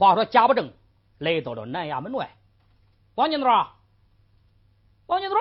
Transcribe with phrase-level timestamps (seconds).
[0.00, 0.72] 话说贾不正
[1.18, 2.34] 来到了南衙门外，
[3.16, 3.50] 王金多，
[5.04, 5.38] 王金多，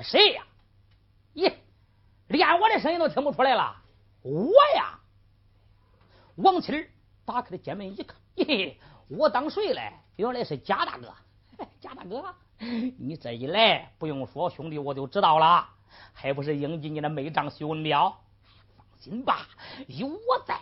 [0.00, 0.44] 谁呀？
[1.34, 1.52] 咦，
[2.28, 3.82] 连我的声音都听不出来了，
[4.22, 5.00] 我呀！
[6.36, 6.88] 王七
[7.24, 9.94] 打开了监门一看，嘿嘿，我当谁嘞？
[10.14, 11.12] 原来是贾大哥，
[11.80, 12.32] 贾大哥，
[12.96, 15.68] 你这一来，不用说，兄弟我就知道了，
[16.12, 18.16] 还不是应记你的美丈徐文彪？
[18.76, 19.48] 放心吧，
[19.88, 20.60] 有我在，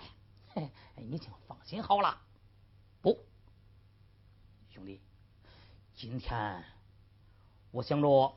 [0.97, 1.31] 你听
[1.71, 2.19] 心好了。
[3.01, 3.17] 不，
[4.71, 5.01] 兄弟，
[5.95, 6.65] 今天
[7.71, 8.35] 我想着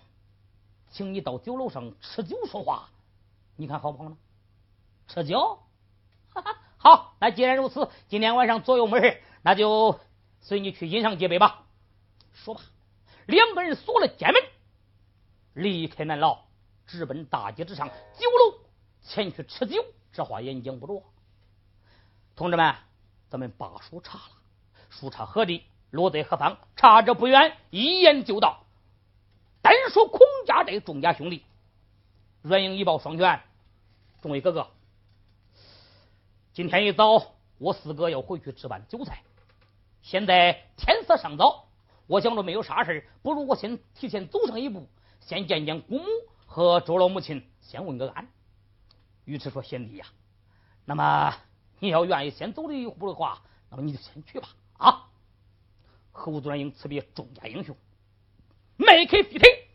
[0.92, 2.92] 请你到酒楼上吃酒说话，
[3.56, 4.18] 你看好不好呢？
[5.08, 5.64] 吃酒，
[6.30, 10.00] 哈哈，好，那既然如此，今天晚上左右门那就。
[10.42, 11.66] 随你去饮上几杯吧。
[12.34, 12.62] 说罢，
[13.26, 14.44] 两个人锁了监门，
[15.54, 16.44] 离开南牢，
[16.86, 18.60] 直奔大街之上酒楼
[19.02, 19.84] 前去吃酒。
[20.12, 21.02] 这话言讲不着。
[22.36, 22.76] 同志们，
[23.34, 24.26] 咱们把书查了，
[24.92, 25.64] 书查何地？
[25.90, 26.60] 落在何方？
[26.76, 28.64] 查着不远，一言就到。
[29.64, 31.44] 单说孔家这众家兄弟，
[32.44, 33.42] 阮英一抱双拳。
[34.22, 34.68] 众位哥哥，
[36.54, 39.24] 今天一早，我四哥要回去置办酒菜。
[40.04, 41.70] 现在天色尚早，
[42.06, 44.88] 我想着没有啥事不如我先提前走上一步，
[45.22, 46.06] 先见见姑母
[46.46, 48.28] 和周老母亲，先问个安。
[49.26, 50.06] 尉迟说：“贤弟呀，
[50.86, 51.36] 那么
[51.84, 54.48] 你要愿意先走这一步的话，那么你就先去吧。”
[54.80, 55.10] 啊！
[56.14, 57.76] 侯祖英辞别众家英雄，
[58.78, 59.68] 迈开飞腿，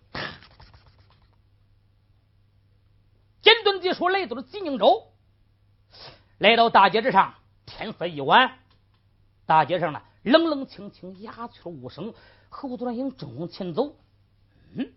[3.43, 5.13] 简短地说来到了济宁州，
[6.39, 7.35] 来到大街之上，
[7.67, 8.59] 天色已晚，
[9.45, 10.03] 大街上呢。
[10.23, 12.15] 冷冷清清，鸦雀无声。
[12.49, 13.95] 侯祖英正往前走，
[14.75, 14.95] 嗯，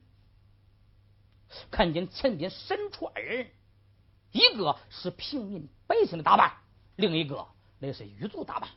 [1.70, 3.52] 看见前边伸出二人，
[4.31, 6.53] 一个是平民百姓的打扮，
[6.95, 7.47] 另一个
[7.80, 8.70] 那是狱卒打扮。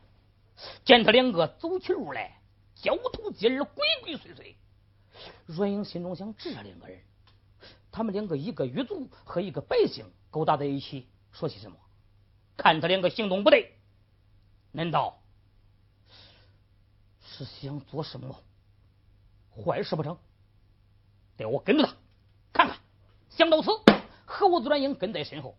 [0.85, 2.41] 见他两个走起路来，
[2.75, 4.55] 交头接耳，鬼鬼祟祟。
[5.47, 7.01] 阮英心中想：这两个人，
[7.91, 11.77] 他们两个一个狱卒和一个百姓勾搭在一起，说些什么？
[12.57, 13.77] 看他两个行动不对，
[14.71, 15.21] 难道？
[17.21, 18.41] 是想做什么
[19.51, 20.17] 坏事不成？
[21.37, 21.95] 得我跟着他
[22.53, 22.79] 看看。
[23.29, 23.71] 想到此，
[24.25, 25.57] 侯子转英跟在身后。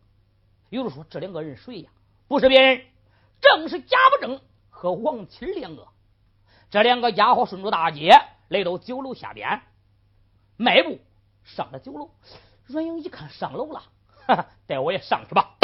[0.70, 1.92] 有人说：“这两个人谁呀？
[2.28, 2.86] 不是别人，
[3.40, 5.88] 正是贾不正和王七两个。
[6.72, 8.12] 这两个家伙顺着大街
[8.48, 9.62] 来到酒楼下边，
[10.58, 11.00] 迈步
[11.44, 12.10] 上了酒楼。
[12.66, 13.84] 阮英一看上楼了，
[14.26, 15.56] 哈哈，带我也上去吧。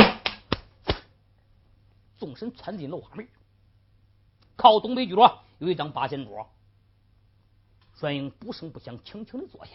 [2.18, 3.28] 纵身窜进楼花门，
[4.56, 5.44] 靠东北角。
[5.58, 6.48] 有一张八仙桌，
[8.00, 9.74] 阮英不声不响，轻轻的坐下。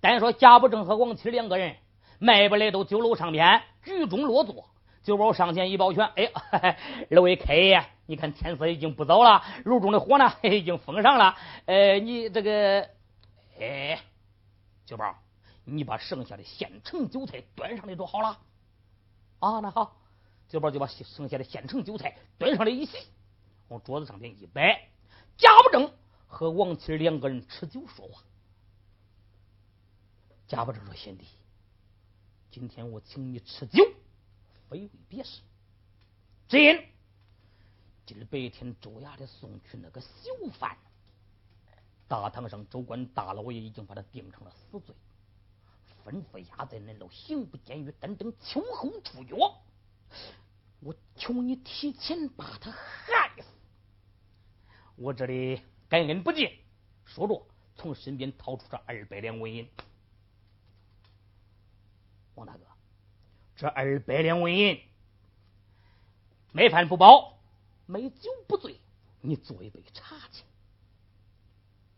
[0.00, 1.76] 单说贾不正和王七两个人
[2.18, 4.68] 迈步来到酒楼上边，居中落座。
[5.02, 6.78] 酒保上前一抱拳：“哎，
[7.10, 11.36] 二位开爷，你看天色已经不早了，炉中的火呢已经封上了。
[11.64, 12.90] 呃，你这个，
[13.58, 14.02] 哎，
[14.84, 15.16] 酒保，
[15.64, 18.38] 你把剩下的现成酒菜端上来就好了。
[19.38, 19.96] 啊，那好，
[20.48, 22.98] 酒保就把剩下的现成酒菜端上来一席，
[23.68, 24.88] 往桌子上边一摆。”
[25.38, 25.90] 贾不正
[26.26, 28.22] 和王七两个人吃酒说话。
[30.46, 31.26] 贾不正说：“贤弟，
[32.50, 33.82] 今天我请你吃酒，
[34.70, 35.40] 非为别事，
[36.48, 36.86] 只因
[38.06, 40.78] 今儿白天周衙的送去那个囚犯，
[42.06, 44.94] 大堂上州官大老爷已经把他定成了死罪，
[46.04, 49.34] 吩咐押在恁楼刑部监狱，等等秋后处决。
[50.78, 53.48] 我求你提前把他害死。”
[54.94, 56.48] 我这里感恩不尽，
[57.04, 59.68] 说着从身边掏出这二百两纹银。
[62.36, 62.64] 王大哥，
[63.60, 64.80] 这二百两纹银，
[66.50, 67.36] 没饭不饱，
[67.84, 68.80] 没酒不醉，
[69.20, 70.44] 你做一杯茶去。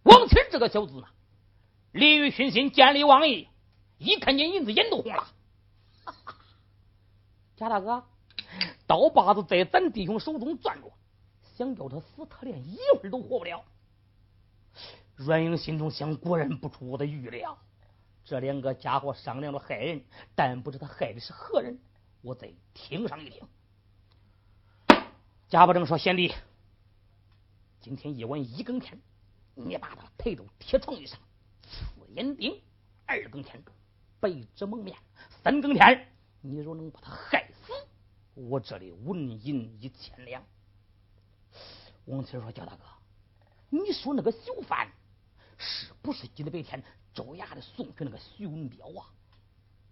[0.02, 1.06] 王清这个小子呢，
[1.92, 3.46] 利欲熏心，见利忘义，
[3.98, 5.28] 一看见银子眼都红了。
[7.56, 8.02] 贾大哥，
[8.88, 10.92] 刀把子在咱弟兄手中攥着。
[11.54, 13.64] 想叫他死，他连一会儿都活不了。
[15.14, 17.56] 阮英心中想：果然不出我的预料，
[18.24, 20.04] 这两个家伙商量着害人，
[20.34, 21.78] 但不知他害的是何人。
[22.20, 23.46] 我再听上一听。
[25.48, 26.32] 贾不正说：“贤弟，
[27.80, 28.98] 今天夜晚一更天，
[29.54, 31.18] 你把他抬到铁床上，
[31.62, 31.84] 刺
[32.14, 32.60] 眼钉；
[33.06, 33.62] 二更天，
[34.20, 34.96] 白纸蒙面；
[35.42, 36.08] 三更天，
[36.40, 37.72] 你若能把他害死，
[38.34, 40.42] 我这里纹银一千两。”
[42.06, 42.84] 王七说：“贾大哥，
[43.68, 44.90] 你说那个囚犯
[45.58, 46.82] 是不是今天白天
[47.14, 49.06] 周衙的送去那个徐文彪啊？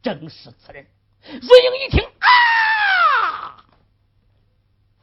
[0.02, 0.86] 正是此人。”
[1.22, 3.62] 瑞英一听啊，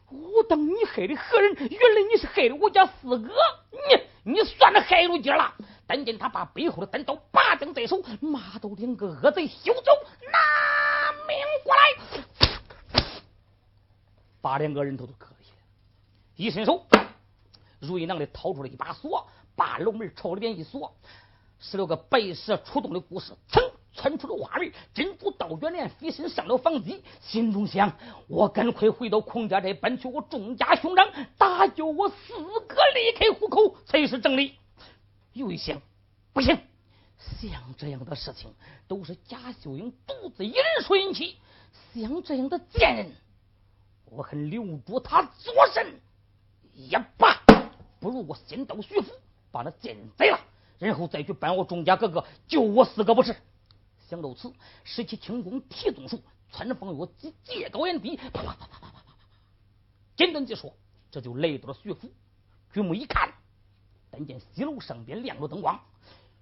[0.07, 1.53] 我当你害的何人？
[1.53, 3.31] 原来你是害的我家四哥，
[4.23, 5.53] 你你算是害着劲了。
[5.85, 9.91] 但见他把背后的单刀拔将在手，马都两个恶贼休走，
[10.31, 11.81] 拿命过来，
[14.41, 15.61] 把两个人头都磕下来。
[16.35, 16.83] 一伸手，
[17.79, 20.97] 如意囊里掏出了一把锁，把楼门朝里边一锁。
[21.59, 24.71] 十六个白蛇出动的故事，噌窜出了花门。
[24.93, 32.15] 珍珠道远连飞身上了房基，心中想：我赶快回到孔家寨，搬去我众家兄长，搭救我四
[32.67, 34.55] 哥离开虎口，才是正理。
[35.33, 35.81] 又一想，
[36.33, 36.57] 不行，
[37.41, 38.53] 像这样的事情
[38.87, 41.37] 都是贾秀英独自一人所引起。
[41.93, 43.11] 像这样的贱人，
[44.05, 45.99] 我恨留住他做甚？
[46.73, 47.41] 也罢，
[47.99, 49.11] 不如我先到徐府，
[49.51, 50.39] 把那贱人宰了，
[50.79, 53.35] 然后再去搬我钟家哥哥，救我四哥不是？
[54.07, 54.53] 想到此，
[54.83, 56.21] 使起轻功提纵术，
[56.51, 59.15] 穿风月借借高眼低，啪啪啪啪啪啪啪。
[60.15, 60.73] 简单解说，
[61.11, 62.09] 这就来到了徐府。
[62.73, 63.33] 举目一看。
[64.09, 65.79] 但见西楼上边亮着灯光，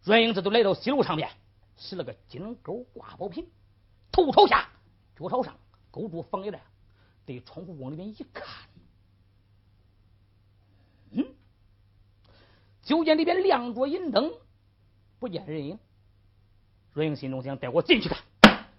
[0.04, 1.28] 阮英这就来到西楼上边，
[1.76, 3.48] 使了个金钩挂宝瓶，
[4.12, 4.70] 头朝下，
[5.18, 5.58] 脚朝上，
[5.90, 6.60] 勾住房檐的，
[7.26, 8.46] 对窗户往里面一看，
[11.10, 11.26] 嗯，
[12.86, 14.32] 就见里边亮着银灯，
[15.20, 15.80] 不见人影。
[16.94, 18.20] 若英心中想：带我进去看。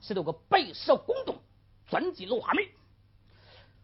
[0.01, 1.41] 十六个白蛇拱动，
[1.89, 2.65] 钻进楼花门，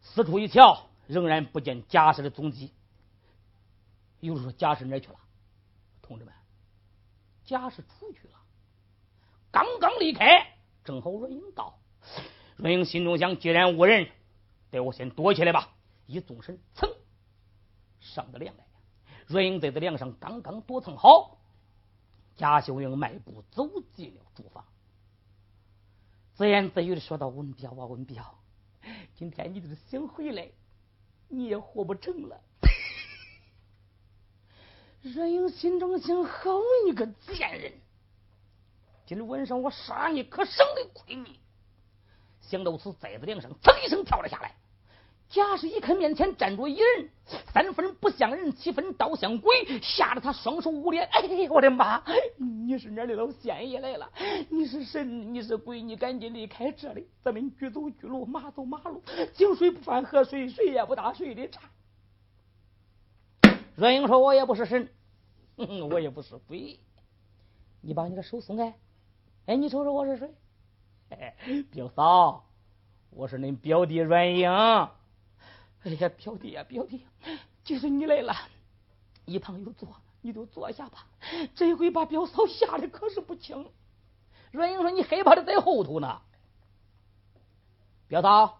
[0.01, 2.73] 四处一瞧，仍然不见贾氏的踪迹。
[4.21, 5.17] 有人说贾氏哪去了？
[6.01, 6.33] 同志们，
[7.45, 8.35] 贾氏出去了，
[9.51, 10.55] 刚刚离开，
[10.85, 11.81] 正好阮英到。
[12.57, 14.09] 若英心中想：既然无人，
[14.71, 15.75] 待我先躲起来吧。
[16.07, 16.95] 一纵身，噌，
[18.01, 18.65] 上的梁来。
[19.27, 21.39] 阮英在这梁上刚刚躲藏好，
[22.37, 24.65] 贾秀英迈步走进了住房，
[26.35, 28.39] 自言自语的说道：“文彪啊，文彪，
[29.15, 30.51] 今天你就是想回来，
[31.29, 32.41] 你也活不成了。”
[35.03, 37.73] 阮英心中想：好你个贱人！
[39.05, 41.41] 今天晚上我杀你，可省得亏你。
[42.41, 44.55] 想到此，在子梁上噌一声跳了下来。
[45.33, 47.09] 贾氏一看面前站着一人，
[47.55, 51.09] 三分不像人，七分倒像鬼，吓得他双手捂脸。
[51.11, 52.03] 哎，我的妈！
[52.37, 54.13] 你是哪里老仙爷来了？
[54.51, 55.33] 你是神？
[55.33, 55.81] 你是鬼？
[55.81, 57.09] 你赶紧离开这里！
[57.25, 59.03] 咱们局走局路，马走马路，
[59.33, 61.63] 井水不犯河水，谁也不打水的岔。
[63.75, 64.91] 阮英说：“我也不是神，
[65.91, 66.79] 我也不是鬼，
[67.81, 68.75] 你把你的手松开。
[69.47, 70.31] 哎，你瞅瞅我是谁？
[71.09, 71.35] 哎，
[71.71, 72.45] 表嫂，
[73.09, 74.51] 我是恁表弟阮英。
[75.85, 77.05] 哎呀，表弟呀，表弟，
[77.65, 78.35] 就是你来了，
[79.25, 79.89] 一旁有座，
[80.21, 81.07] 你就坐下吧。
[81.55, 83.69] 这回把表嫂吓得可是不轻。”
[84.53, 86.21] 阮英说：“你害怕的在后头呢。”
[88.07, 88.59] 表嫂，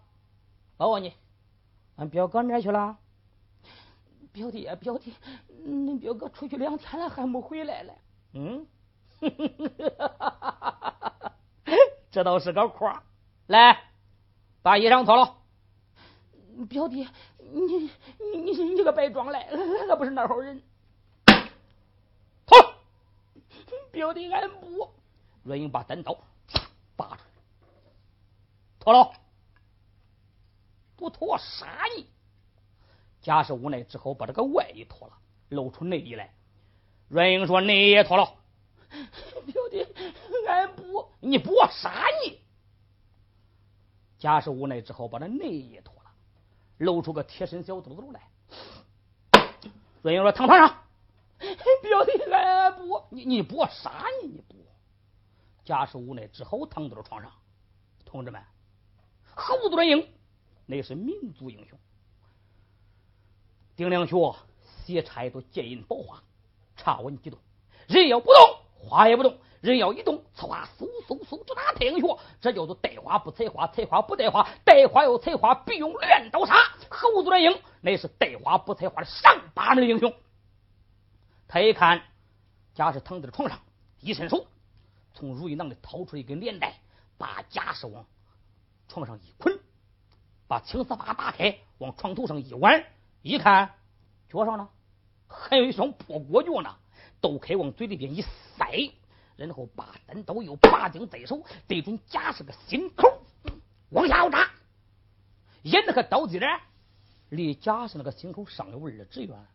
[0.77, 1.13] 我问你，
[1.95, 2.97] 俺表哥哪去了？
[4.31, 5.13] 表弟啊，表弟，
[5.63, 7.93] 恁表哥出去两天了，还没回来嘞。
[8.33, 8.65] 嗯，
[12.11, 13.03] 这倒是个夸。
[13.45, 13.79] 来，
[14.63, 15.37] 把衣裳脱了。
[16.69, 17.07] 表弟，
[17.39, 19.41] 你你你是你个白装来，
[19.87, 20.61] 俺不是那号人。
[22.45, 22.57] 脱。
[23.91, 24.89] 表弟，俺不。
[25.43, 26.17] 阮英把单刀
[26.95, 27.19] 拔出来，
[28.79, 29.13] 脱了，
[30.95, 32.07] 不脱杀你。
[33.21, 35.13] 贾氏无奈，只好把这个外衣脱了，
[35.49, 36.33] 露出内衣来。
[37.07, 38.35] 阮英说：“内衣也脱了。”
[39.45, 39.85] 表弟，
[40.47, 42.39] 俺不，你不我杀你！
[44.17, 45.92] 贾氏无奈，只好把那内衣脱了，
[46.77, 48.29] 露出个贴身小肚兜来。
[50.01, 50.79] 阮英说：“躺床上。”
[51.81, 54.55] 表弟，俺不，你你不我杀你，你不。
[55.65, 57.31] 贾氏无奈，只好躺到了床上。
[58.05, 58.41] 同志们，
[59.35, 60.07] 猴子阮英
[60.65, 61.77] 那是民族英雄。
[63.75, 64.35] 丁良学
[64.85, 66.23] 斜插一朵剑印宝花，
[66.77, 67.39] 插稳几动，
[67.87, 69.33] 人要不动，花也不动；
[69.63, 72.19] 人要一动，此花嗖嗖嗖就打太阳穴。
[72.41, 76.53] 这叫做带花不采花，采花不带花，带花要采花必用镰刀杀。
[76.89, 80.13] 猴子乱英那是带花不采花的上八门英雄。
[81.47, 82.03] 他一看
[82.75, 83.61] 贾氏躺在床上，
[84.01, 84.47] 一伸手
[85.13, 86.75] 从如意囊里掏出一根连带，
[87.17, 88.05] 把贾氏往
[88.89, 89.57] 床上一捆，
[90.45, 92.83] 把青丝发打开，往床头上一挽。
[93.21, 93.75] 一看，
[94.27, 94.67] 脚上呢
[95.29, 96.75] 还有一双破裹脚呢，
[97.21, 98.91] 都开往嘴里边一塞，
[99.47, 103.21] 然后把单刀又拔将在手，对准贾氏个心口
[103.89, 104.49] 往下扎，
[105.63, 106.61] 眼那个刀尖儿
[107.29, 109.45] 离贾氏那个心口尚有二指远，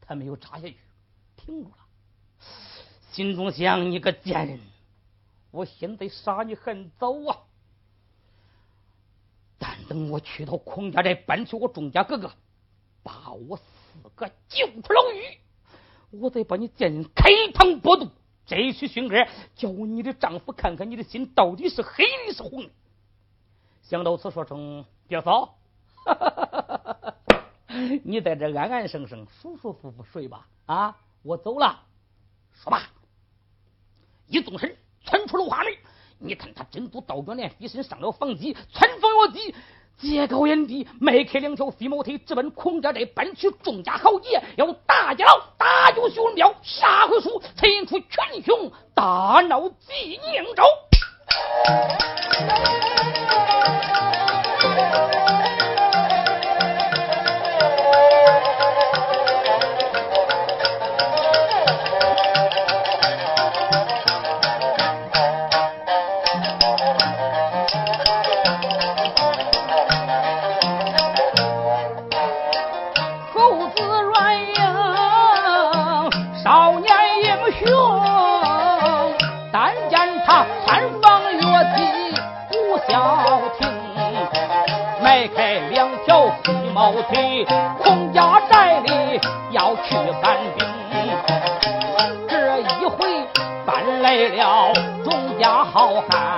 [0.00, 0.76] 他没有扎下去，
[1.36, 1.76] 停住了。
[3.12, 4.60] 心中想：你个贱人，
[5.50, 7.38] 我现在杀你很早啊！
[9.58, 12.32] 但等我去到孔家寨，搬去我钟家哥哥，
[13.02, 13.62] 把我四
[14.14, 15.38] 个救出牢狱，
[16.10, 18.10] 我再把你贱人开膛破肚，
[18.50, 22.70] 摘去熏儿，叫你的丈夫看看你的心到底是黑的是红的。
[23.82, 25.54] 想到此，说声表嫂，
[28.02, 30.48] 你在这安安生生、舒舒服服睡吧。
[30.66, 31.84] 啊，我走了。
[32.52, 32.90] 说吧，
[34.26, 35.72] 一纵身窜出了花门。
[36.18, 39.54] 你看他真都倒转脸，飞身上了房脊，窜风越地，
[40.00, 46.54] 借高眼低，迈开两条飞毛腿，直奔孔家寨，搬去众家豪杰，要打家老大救徐文彪。
[46.62, 50.62] 下回书才引出群雄，大闹济宁州。
[87.40, 87.46] 去
[87.82, 89.18] 孔家寨里
[89.50, 90.66] 要去搬兵，
[92.28, 93.26] 这一回
[93.64, 96.29] 搬来了众家好汉，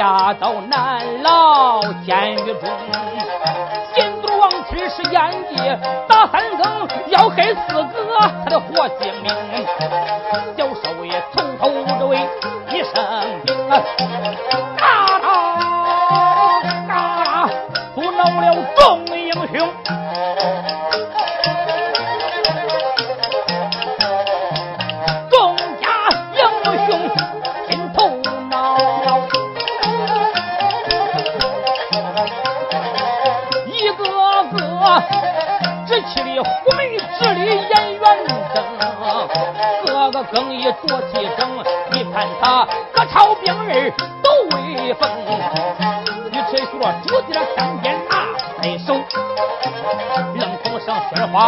[0.00, 2.70] 下到南牢监狱中，
[3.94, 5.78] 金都王吃是眼界
[6.08, 9.30] 打三更，要害四哥他的活性命，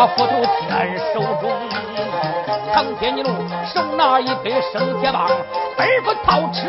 [0.08, 1.50] 斧头天手中，
[2.72, 3.24] 唐天牛
[3.72, 5.28] 手拿一根生铁棒，
[5.76, 6.68] 背不套车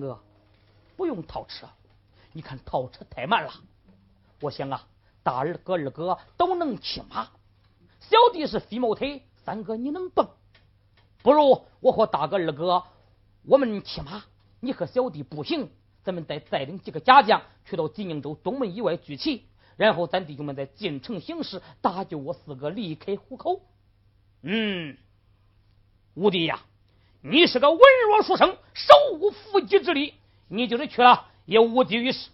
[0.00, 0.18] 哥，
[0.96, 1.68] 不用套车，
[2.32, 3.52] 你看套车太慢了。
[4.40, 4.86] 我想啊，
[5.22, 7.28] 大二哥、二哥都能骑马，
[8.00, 10.28] 小弟是飞毛腿，三哥你能蹦，
[11.22, 12.82] 不如我和大哥、二哥
[13.44, 14.24] 我们骑马，
[14.60, 15.70] 你和小弟步行，
[16.02, 19.46] 咱们再带领几个家将去到济宁州东门以外聚齐。
[19.76, 23.62] 然后咱弟兄们在进城行事，搭救我四个离开虎口。
[24.42, 24.96] 嗯，
[26.14, 26.60] 五弟呀，
[27.22, 30.14] 你是个文弱书生，手无缚鸡之力，
[30.48, 32.30] 你就是去了也无济于事。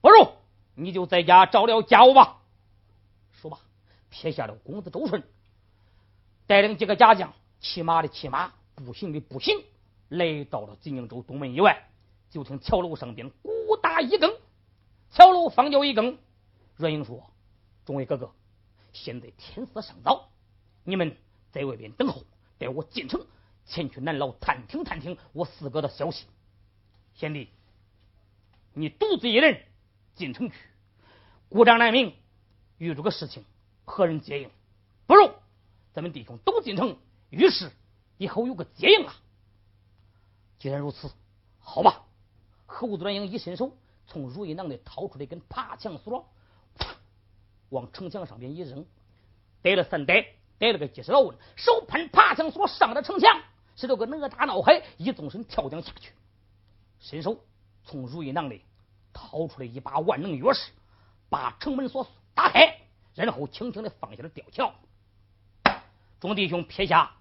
[0.00, 0.28] 不如
[0.74, 2.40] 你就在家照料家务吧。
[3.32, 3.58] 说罢，
[4.10, 5.24] 撇下了公子周顺，
[6.46, 9.60] 带领几个家将，骑马的骑马，步行的步行，
[10.08, 11.88] 来到了济宁州东门以外，
[12.30, 14.32] 就听桥楼上边鼓打一更，
[15.10, 16.16] 桥楼方叫一更。
[16.76, 17.24] 阮英说
[17.84, 18.30] ：“众位哥哥，
[18.92, 20.28] 现在天色尚早，
[20.84, 21.16] 你们
[21.50, 22.22] 在外边等候，
[22.56, 23.26] 待我进城
[23.68, 26.26] 前去南牢探听探听我四哥的消息。”
[27.14, 27.50] 贤弟，
[28.72, 29.62] 你独自一人
[30.14, 30.56] 进城去，
[31.48, 32.14] 孤掌难鸣，
[32.78, 33.44] 遇着个事情，
[33.84, 34.50] 何人接应？
[35.06, 35.30] 不如
[35.92, 36.96] 咱们弟兄都进城，
[37.30, 37.70] 于是
[38.16, 39.14] 以后有个接应啊。
[40.58, 41.10] 既然如此，
[41.60, 42.04] 好吧。
[42.66, 46.28] 侯端英一伸手，从如意囊里掏出了一根爬墙索，
[47.70, 48.84] 往城墙上边一扔，
[49.62, 53.40] 逮了三逮，逮了个几十老稳，手攀爬墙索上了城墙，
[53.78, 56.10] 十六个哪吒闹海，一纵身跳江下去，
[56.98, 57.44] 伸手
[57.84, 58.62] 从如意囊里
[59.12, 60.70] 掏出来一把万能钥匙，
[61.28, 62.80] 把城门锁打开，
[63.14, 64.74] 然后轻轻的放下了吊桥。
[66.18, 67.12] 众弟兄撇下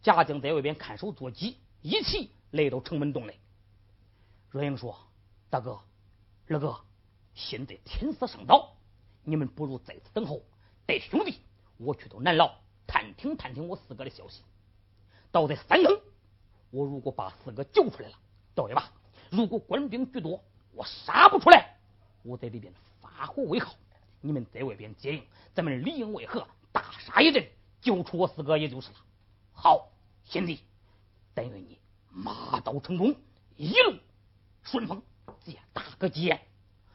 [0.00, 2.30] 贾江在外边看守坐骑，一起。
[2.52, 3.38] 来到城门洞内，
[4.50, 4.96] 若英说
[5.50, 5.80] ：“大哥、
[6.46, 6.80] 二哥，
[7.34, 8.76] 现在天色尚早，
[9.24, 10.40] 你们不如在此等候，
[10.86, 11.40] 带兄弟
[11.76, 12.54] 我去到南牢
[12.86, 14.42] 探听探听我四哥的消息。
[15.32, 16.00] 到在三更，
[16.70, 18.14] 我如果把四哥救出来了，
[18.54, 18.82] 倒也罢；
[19.30, 20.42] 如果官兵居多，
[20.72, 21.76] 我杀不出来，
[22.22, 23.74] 我在里边发火为号，
[24.20, 25.22] 你们在外边接应，
[25.54, 27.46] 咱们里应外合，大杀一阵，
[27.80, 28.96] 救出我四哥也就是了。
[29.52, 29.88] 好，
[30.24, 30.60] 贤弟，
[31.34, 31.78] 但愿你。”
[32.18, 33.14] 马到成功，
[33.56, 33.98] 一路
[34.62, 35.02] 顺风，
[35.44, 36.40] 接大个接。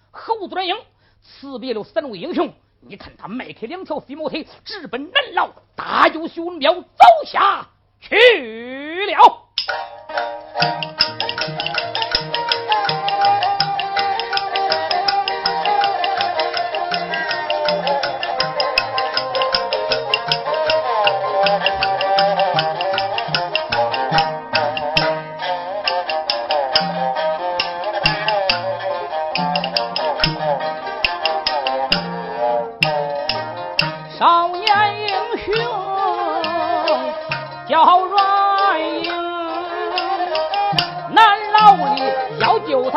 [0.09, 0.75] 侯端营
[1.21, 7.69] 辞别了三位英雄，你看他迈开两条飞毛腿，直奔南牢，大舅徐文彪走下
[8.01, 8.15] 去
[9.05, 9.41] 了。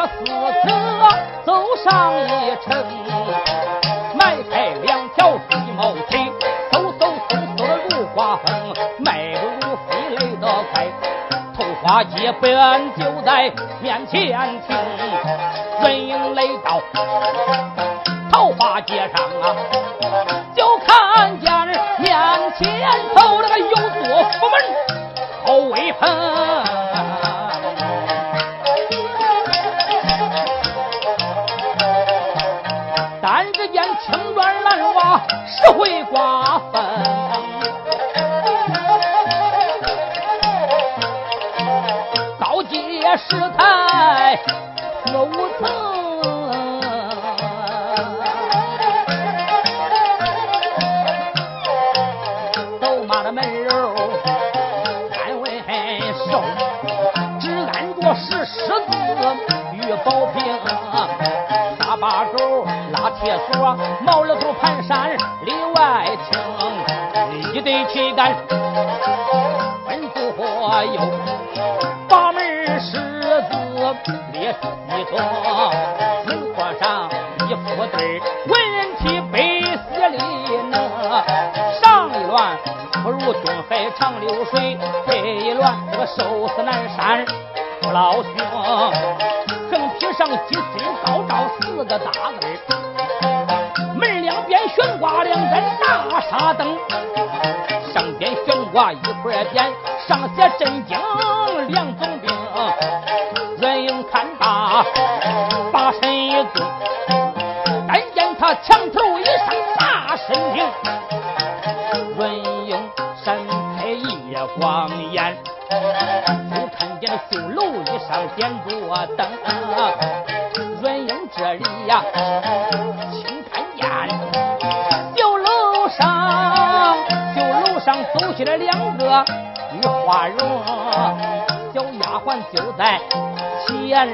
[0.06, 0.70] 四哥
[1.44, 2.84] 走上一程，
[4.14, 6.18] 迈开两条细毛腿，
[6.70, 10.86] 嗖嗖嗖嗖的如刮风，迈步如飞来得快，
[11.56, 12.44] 桃花一本
[12.96, 14.76] 就在面前停，
[15.82, 16.80] 人影来到
[18.30, 19.83] 桃花街上啊。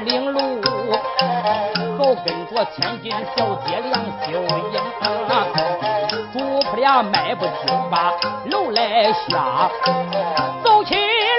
[0.03, 0.61] 领路，
[1.97, 4.31] 后跟着千金小姐梁秀
[4.71, 4.75] 英，
[6.33, 8.11] 主仆俩迈步就把
[8.49, 9.69] 楼来下，
[10.63, 10.95] 走起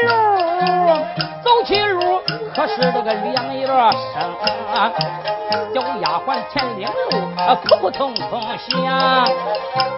[0.06, 0.10] 路
[2.62, 4.22] 可是这个两眼生，
[5.74, 6.94] 小丫鬟前领路，
[7.64, 9.28] 扑扑通通响。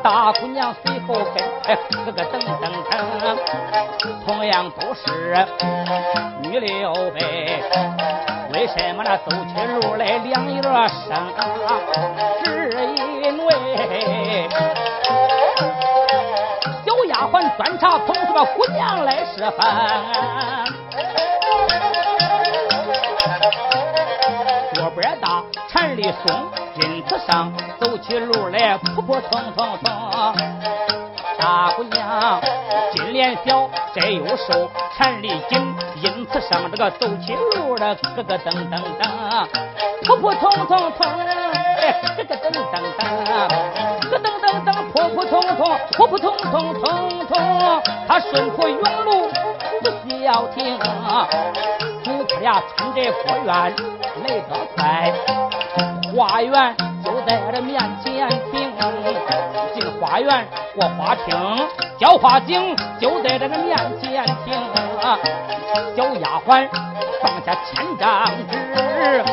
[0.02, 3.36] 大姑娘随后跟，哎，咯咯噔噔噔。
[4.24, 5.46] 同样都是
[6.40, 7.62] 女流辈，
[8.54, 11.34] 为什么那走起路来两眼生？
[12.42, 12.48] 只
[13.22, 13.52] 因为
[16.86, 19.60] 小丫鬟端茶捧水，姑娘来吃饭。
[25.04, 29.92] 边大，缠里松，因此上走起路来扑扑通通通。
[31.38, 32.40] 大姑娘
[32.94, 39.46] 金莲小，摘又瘦，缠里紧，因此上这个走起路来咯咯噔噔噔，
[40.06, 43.04] 扑扑通通通，哎，咯咯噔噔噔，
[44.08, 49.28] 咯噔噔噔，扑扑通通，扑扑通通通通，他顺坡永路
[49.82, 50.78] 不需要停，
[52.34, 53.74] 他俩冲着果园。
[54.24, 55.12] 来得快，
[56.14, 58.72] 花园就在这面前停。
[59.74, 61.36] 进花园过花厅，
[61.98, 64.54] 叫花井就在这个面前停。
[65.96, 66.68] 小丫鬟
[67.20, 69.24] 放下千张纸，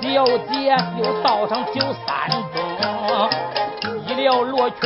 [0.00, 3.30] 小姐又倒上酒三盅，
[4.06, 4.80] 一了罗裙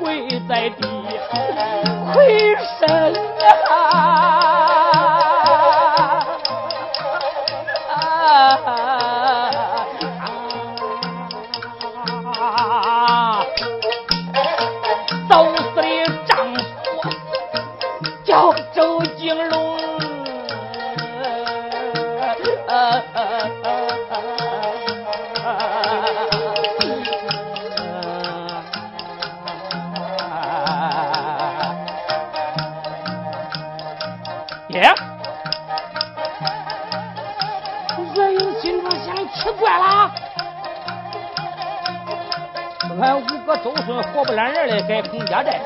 [0.00, 0.80] 跪在地，
[2.12, 3.14] 回身
[3.70, 5.19] 啊！
[45.02, 45.60] 孔家寨，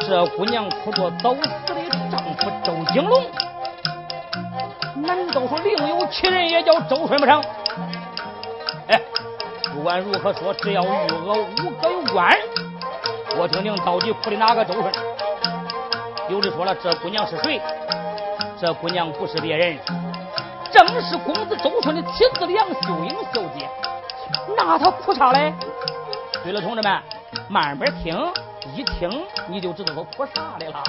[0.00, 1.74] 这姑娘哭着早死的
[2.10, 3.24] 丈夫周景龙，
[4.96, 7.42] 难道说另有其人也叫周顺不成？
[8.88, 9.00] 哎，
[9.72, 12.38] 不管如何说，只要玉娥五个冤，
[13.36, 14.92] 我听听到底哭的哪个周顺？
[16.28, 17.60] 有的说了，这姑娘是谁？
[18.60, 19.78] 这姑娘不是别人，
[20.72, 23.68] 正是公子周顺的妻子梁秀英小姐。
[24.56, 25.52] 那她哭啥嘞？
[26.42, 27.00] 对了，同志们，
[27.48, 28.16] 慢慢听，
[28.74, 29.10] 一听
[29.48, 30.82] 你就知道我哭啥的了。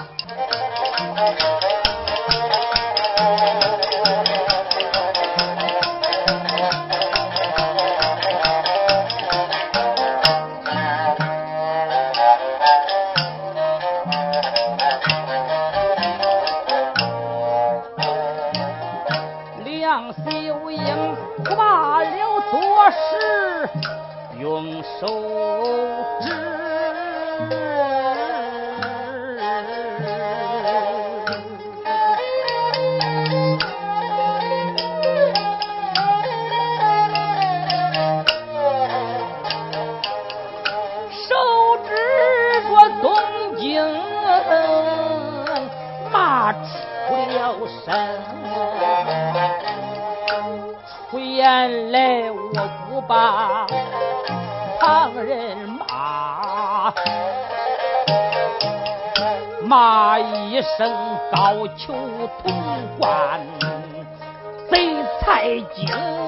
[60.56, 60.90] 一声
[61.34, 61.94] 高俅，
[62.42, 63.42] 潼关
[64.70, 66.25] 贼蔡京。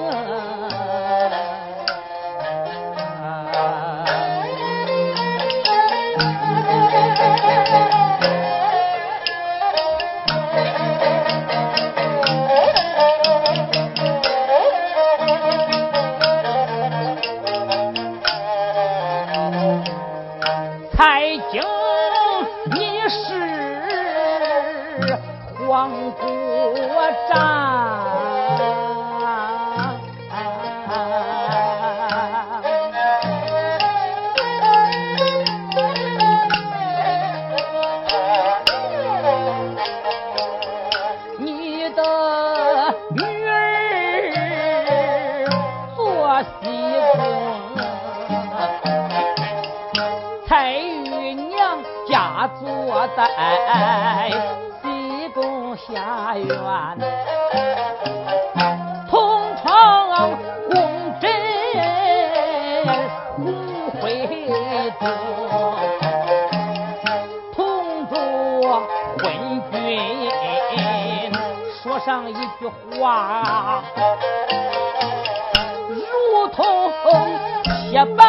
[77.98, 78.22] 铁板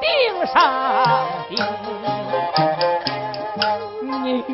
[0.00, 0.52] 钉上
[1.48, 1.54] 钉。
[4.24, 4.50] 你与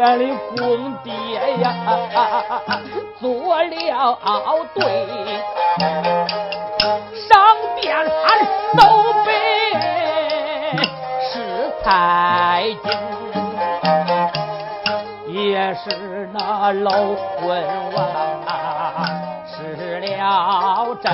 [0.00, 0.22] 俺的
[0.56, 1.08] 公爹
[1.58, 1.64] 呀
[3.20, 3.70] 做了
[4.74, 4.82] 对，
[7.28, 7.30] 上
[7.80, 8.04] 边俺
[8.76, 8.82] 都
[9.24, 9.30] 被
[11.22, 11.30] 是
[11.84, 11.84] 财
[12.82, 12.90] 经。
[15.28, 18.00] 也是那老昏王
[19.46, 19.54] 失
[20.00, 21.12] 了真，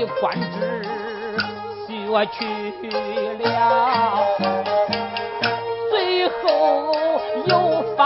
[0.00, 0.88] 的官职
[1.86, 2.90] 削去
[3.38, 3.48] 了，
[5.90, 6.34] 最后
[7.46, 7.52] 又
[7.96, 7.98] 发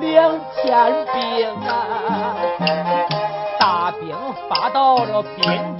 [0.00, 0.62] 两千
[1.12, 2.36] 兵啊，
[3.58, 4.16] 大兵
[4.48, 5.71] 发到了边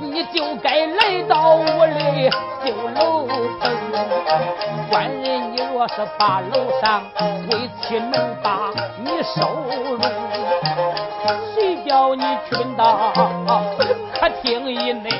[0.00, 2.30] 你就该来到我的
[2.64, 3.26] 绣楼
[3.60, 3.62] 棚。
[4.90, 7.02] 官人，你若是把楼上
[7.50, 9.40] 为妻能把你收
[9.90, 10.00] 容，
[11.54, 13.12] 谁叫你去到
[14.20, 15.10] 客厅以内？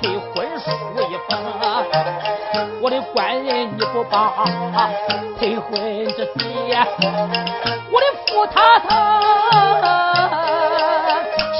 [0.00, 0.70] 退婚书
[1.10, 1.30] 一封。
[2.80, 4.44] 我的官人你不把
[5.38, 5.70] 退婚
[6.16, 6.86] 这写，
[7.90, 8.88] 我的富太太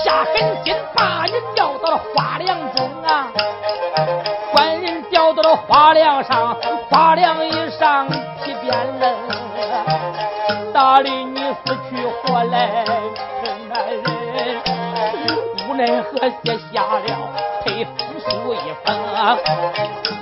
[0.05, 3.31] 下狠心把你吊到了花梁中啊！
[4.53, 6.57] 官人吊到了花梁上，
[6.90, 9.14] 花梁一上皮鞭冷。
[10.73, 12.85] 大理你死去活来
[13.45, 14.03] 真男人，
[15.68, 16.59] 无奈何写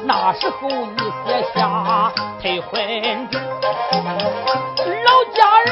[0.05, 2.79] 那时候你写下退婚，
[5.05, 5.69] 老家人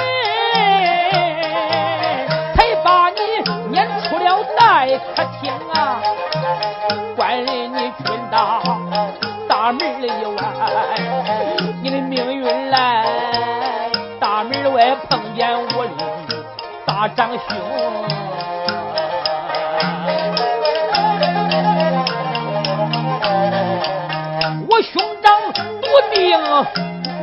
[2.55, 3.21] 才把你
[3.71, 4.97] 撵出了大客
[5.41, 6.01] 厅啊！
[7.17, 8.63] 官人你去到
[9.47, 10.43] 大门里外，
[11.83, 13.05] 你的命运来
[14.19, 14.39] 大。
[14.45, 16.03] 门外碰见我的
[16.87, 17.39] 大长兄，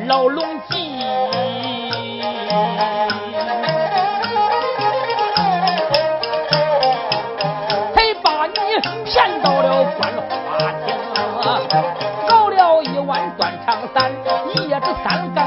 [0.07, 0.99] 老龙计，
[7.93, 8.53] 才把你
[9.05, 10.87] 骗到了官花厅，
[12.27, 14.11] 搞了一碗断肠散，
[14.53, 15.43] 一夜三更。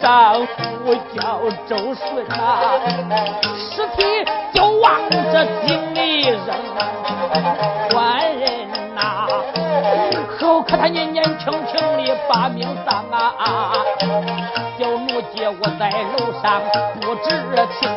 [0.00, 1.18] 丈夫叫
[1.66, 2.78] 周顺啊，
[3.58, 4.17] 尸体
[12.38, 13.72] 把命丧啊！
[14.78, 16.62] 小奴家我在楼上
[17.00, 17.26] 不知
[17.80, 17.90] 情，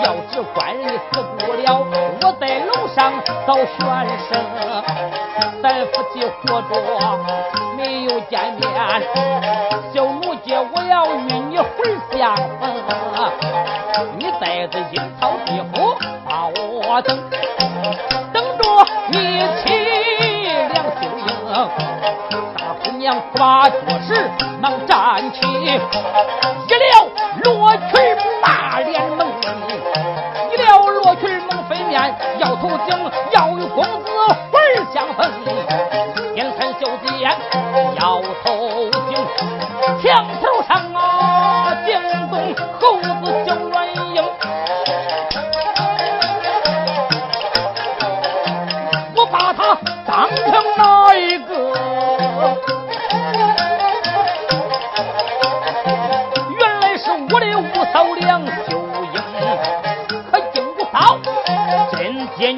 [0.00, 1.84] 要知官人死不了，
[2.22, 3.12] 我在楼上
[3.44, 3.74] 早宣
[4.28, 4.30] 声。
[5.60, 6.70] 咱夫妻活着
[7.76, 8.62] 没有见面，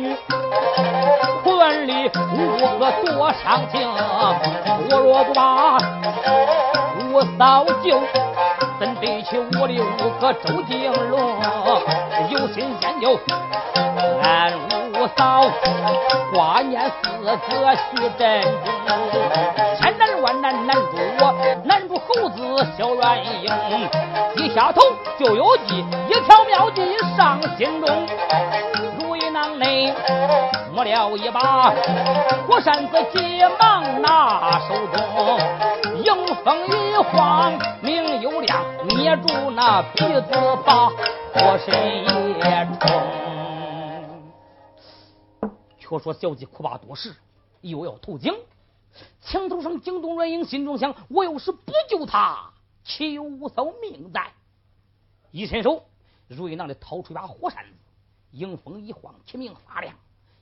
[0.02, 0.16] 女。
[1.44, 3.88] 管理五个多伤情，
[4.90, 5.78] 我若不把
[6.98, 8.02] 五嫂救，
[8.80, 11.12] 怎对起我的五个周金龙？
[12.30, 13.18] 有心先就
[14.22, 14.52] 俺
[14.94, 15.44] 五嫂
[16.32, 17.36] 挂念四哥
[17.74, 19.12] 徐振中，
[19.80, 21.34] 千难万难难住我，
[21.64, 23.52] 难住猴子小软硬，
[24.36, 24.80] 一下头
[25.18, 26.82] 就有计，一条妙计
[27.16, 28.06] 上心中。
[29.42, 29.92] 囊内
[30.72, 31.74] 摸了一把
[32.46, 37.52] 火扇子，急忙拿手中，迎风一晃，
[37.82, 40.30] 明又亮，捏住那鼻子
[40.64, 41.74] 把火神
[42.38, 43.02] 爷冲。
[45.76, 47.12] 却说小鸡哭罢多时，
[47.62, 48.32] 又要投井，
[49.20, 52.38] 墙头上惊动软英心中想：我要是不救他，
[52.84, 54.30] 岂有五嫂命在？
[55.32, 55.82] 一伸手，
[56.28, 57.72] 瑞囊里掏出一把火扇子。
[58.32, 59.94] 迎风一晃，齐明发亮，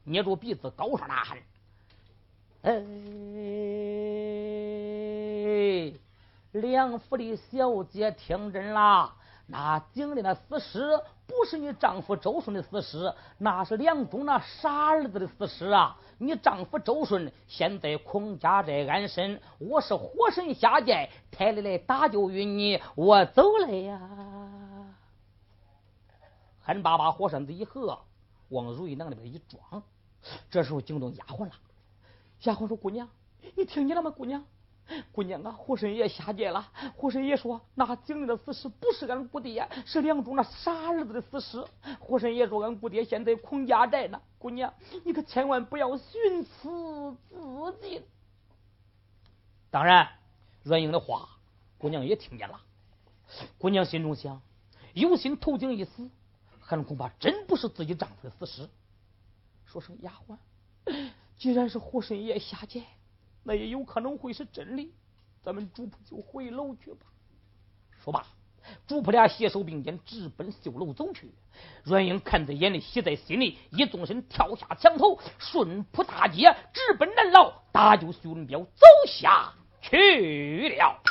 [0.05, 1.38] 捏住鼻子，高声呐喊
[2.62, 2.72] ：“哎，
[6.53, 9.14] 梁府的小姐听真啦！
[9.46, 15.96] 那井里那死尸不是你丈夫周顺的死尸，那是梁中那傻儿子的死尸啊！
[16.18, 24.00] 你丈夫周顺现在孔家寨安身，我是火神下界，抬来来搭救于你，我走了呀！”
[26.70, 27.98] 干巴巴火扇子一合，
[28.50, 29.83] 往如意囊里边一装。
[30.48, 31.50] 这时候惊动丫鬟了。
[32.42, 33.09] 丫鬟说：“姑娘，
[33.56, 34.09] 你听见了吗？
[34.09, 34.44] 姑娘，
[35.11, 36.70] 姑娘啊，火神爷下界了。
[36.94, 41.64] 火神爷说，那井里的死尸不是俺姑爹，是梁中那傻儿子的死尸。
[41.98, 44.22] 火神爷说，俺姑爹现在孔家寨呢。
[44.38, 44.72] 姑娘，
[45.04, 48.00] 你可千万不要寻死自尽。
[49.72, 50.09] 当然，
[50.62, 51.30] 阮英的话，
[51.78, 52.61] 姑娘也听见了。
[53.59, 54.40] 姑娘心中想：
[54.94, 56.09] 有心投井一死。”
[56.70, 58.68] 可能恐怕真不是自己丈夫的死尸。
[59.66, 60.37] 说声丫鬟，
[61.37, 62.85] 既然是火神爷下界，
[63.42, 64.94] 那也有可能会是真理。
[65.42, 67.06] 咱们主仆就回楼去吧。
[68.04, 68.24] 说罢，
[68.87, 71.35] 主仆俩携手并肩，直奔绣楼走去。
[71.83, 81.02] 阮英看在眼里，喜在心里，一纵身跳下墙头，顺铺大街，直奔南牢，搭救徐文彪走下去了。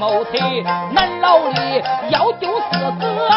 [0.00, 3.28] 毛腿，南牢里要救四哥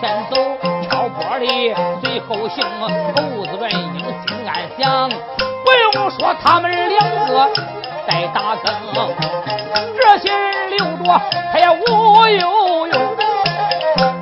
[0.00, 0.34] 前走，
[0.88, 2.64] 挑拨里随后行。
[3.14, 7.50] 猴子软英心暗想，不用说，他们两个
[8.08, 8.72] 在打更，
[9.94, 11.20] 这些人留着
[11.52, 13.16] 他也无有用，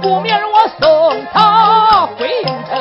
[0.02, 2.76] 不免我送他回营城。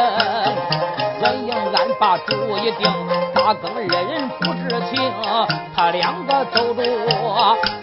[1.20, 2.92] 软英暗把主意定，
[3.36, 5.14] 打更二人不知情，
[5.76, 6.82] 他两个走着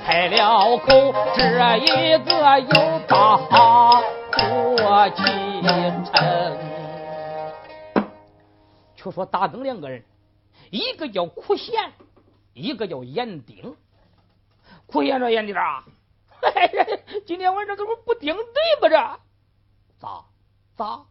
[0.04, 3.73] 开了口，这一个又把。
[9.04, 10.02] 却说大更两个人，
[10.70, 11.92] 一个叫苦贤，
[12.54, 13.76] 一个叫严丁。
[14.86, 15.84] 苦贤说：“严丁啊，
[17.26, 19.20] 今天晚上怎么不顶对不着？
[19.98, 20.24] 咋
[20.74, 21.04] 咋？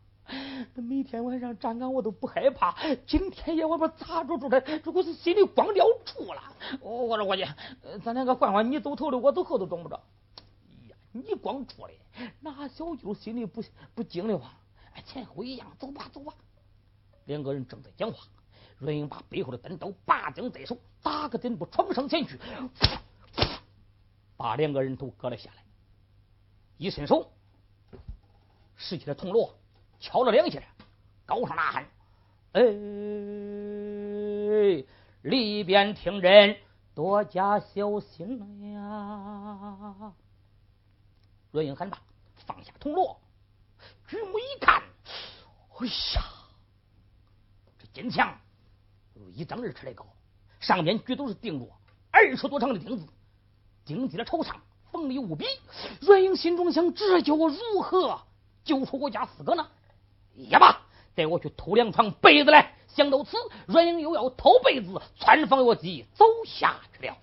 [0.73, 2.75] 每天晚上站岗我都不害怕，
[3.05, 4.59] 今天夜我把咋着住的？
[4.79, 6.41] 这不是心里光撂住了。
[6.81, 7.45] 我说伙计，
[8.03, 10.01] 咱两个换换，你走头的，我走后头，中不着。”
[10.89, 11.93] 呀你光出来，
[12.39, 13.63] 那小舅心里不
[13.93, 14.53] 不惊的话，
[15.05, 16.33] 前后一样，走吧走吧。
[17.25, 18.25] 两个人正在讲话，
[18.79, 22.39] 阮英把背后的单刀拔将在手，打个顶步闯上前去，
[24.35, 25.63] 把两个人头割了下来。
[26.77, 27.31] 一伸手，
[28.75, 29.55] 拾起了铜锣，
[29.99, 30.61] 敲了两下，
[31.25, 31.85] 高声呐喊
[32.53, 32.61] ：“哎，
[35.21, 36.57] 里边听人
[36.93, 40.13] 多加小心了呀！”
[41.51, 42.01] 阮英喊罢，
[42.45, 43.21] 放下铜锣，
[44.07, 44.83] 举目一看，
[45.79, 46.23] 哎呀，
[47.93, 48.35] 金墙
[49.13, 50.05] 如一丈二尺来高，
[50.59, 51.67] 上面举都是钉着
[52.11, 53.05] 二十多长的钉子，
[53.85, 54.59] 钉在了朝上。
[54.91, 55.45] 锋利无比，
[56.01, 58.21] 阮英心中想：这叫我如何
[58.63, 59.67] 救出我家四哥呢？
[60.35, 60.81] 也罢，
[61.15, 62.75] 带我去偷两床被子来。
[62.87, 67.17] 想到此，阮英又要偷被子，穿房越脊走下去了。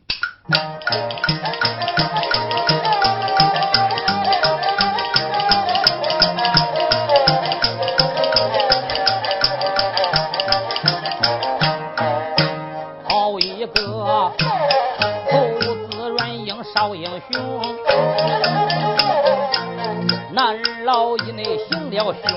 [21.19, 22.31] 一内行了凶，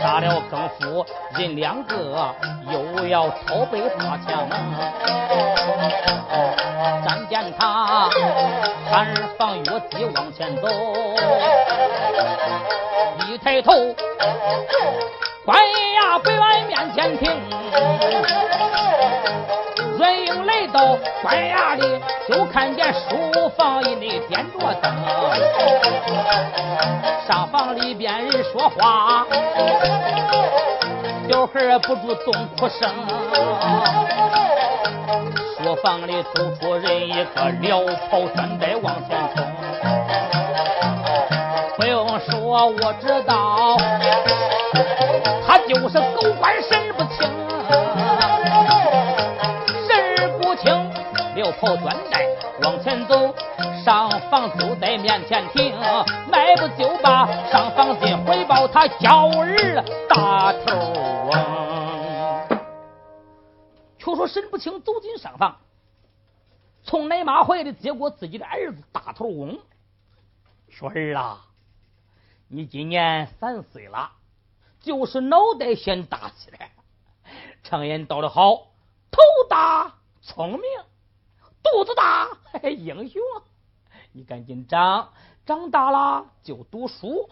[0.00, 2.34] 杀了更夫人两个，
[2.70, 4.48] 又要偷被他抢。
[7.06, 8.08] 但见他
[8.88, 9.06] 看
[9.38, 10.68] 房越地往前走，
[13.26, 13.72] 一抬头，
[15.44, 15.58] 关
[15.96, 17.30] 衙北外面前停。
[20.00, 24.90] 阮英来到关衙里，就看见书房里内点着灯，
[27.28, 29.26] 上房里边人说话，
[31.28, 32.88] 小孩不住动哭声。
[35.58, 37.80] 书房里走出人一个，撩
[38.10, 39.44] 袍穿戴往前冲。
[41.76, 43.76] 不用说，我知道，
[45.46, 46.89] 他就是狗官神
[51.52, 51.70] 不清。
[51.70, 52.26] 撩袍端带
[52.62, 53.34] 往前走，
[53.84, 55.76] 上房就在面前停，
[56.30, 60.76] 迈步就把上房进回报他娇儿大头
[61.30, 62.58] 翁。
[63.98, 65.58] 却说沈不清走进上房，
[66.82, 69.58] 从奶妈怀里接过自己的儿子大头翁，
[70.68, 71.46] 说儿啊，
[72.48, 74.12] 你今年三岁了，
[74.80, 76.70] 就是脑袋先大起来，
[77.62, 78.68] 常言道得好，
[79.10, 80.60] 头大聪明。
[81.62, 83.20] 肚子大，嘿英雄，
[84.12, 85.12] 你赶紧长，
[85.44, 87.28] 长大了就读书，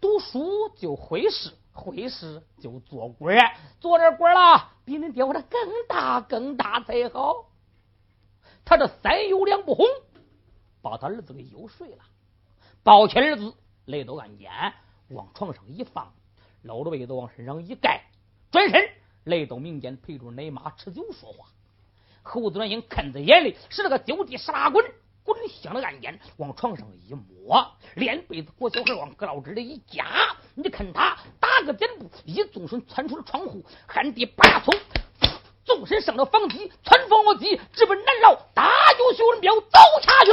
[0.00, 3.36] 读书就会事，会事就做官，
[3.80, 7.46] 做点官了，比你爹我的更大更大才好。
[8.64, 9.86] 他这三有两不哄，
[10.82, 12.04] 把他儿子给又睡了，
[12.82, 13.54] 抱起儿子
[13.84, 14.50] 来到案间，
[15.08, 16.12] 往床上一放，
[16.62, 18.04] 搂着被子往身上一盖，
[18.50, 18.90] 转身
[19.24, 21.46] 来到民间陪着奶妈吃酒说话。
[22.28, 24.84] 侯子软英看在眼里，是那个就地十八滚，
[25.24, 30.04] 滚向了案间，往床上一摸，连被子裹小孩往阁老这里一夹，
[30.54, 34.74] 你看他打个箭步，一纵身窜出了窗户，旱地拔葱，
[35.64, 40.32] 纵身上了房脊，窜房卧脊，直奔南牢，大酒徐文彪走下去。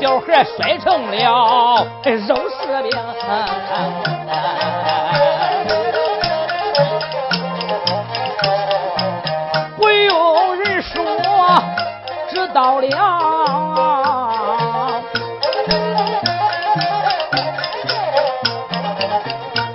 [0.00, 2.90] 小孩摔成了肉柿饼，
[9.76, 11.04] 不用人说，
[12.30, 12.86] 知道了。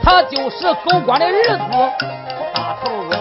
[0.04, 1.60] 他就是狗官的儿子
[2.52, 3.12] 大头翁，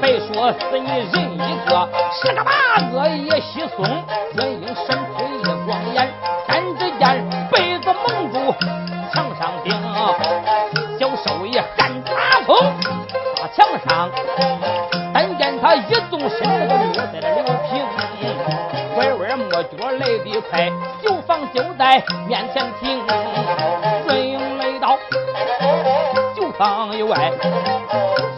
[0.00, 1.38] 别说死你人一
[1.70, 2.50] 个，十个八
[2.90, 3.86] 个也稀松。
[4.34, 4.98] 软硬闪
[20.52, 20.70] 来得快，
[21.02, 23.00] 酒坊就在面前停。
[26.90, 27.30] 里外，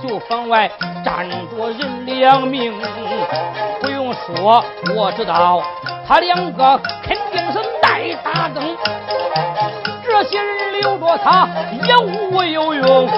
[0.03, 0.71] 酒坊外
[1.05, 2.73] 站着人两名。
[3.81, 5.63] 不用说，我知道
[6.07, 8.77] 他两个肯定是带大更。
[10.05, 11.49] 这些人留着他
[11.83, 13.09] 也无有用，